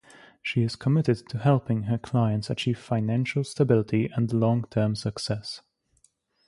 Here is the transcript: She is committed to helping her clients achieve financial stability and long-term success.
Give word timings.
She 0.41 0.63
is 0.63 0.75
committed 0.75 1.29
to 1.29 1.37
helping 1.37 1.83
her 1.83 1.99
clients 1.99 2.49
achieve 2.49 2.79
financial 2.79 3.43
stability 3.43 4.09
and 4.15 4.33
long-term 4.33 4.95
success. 4.95 5.61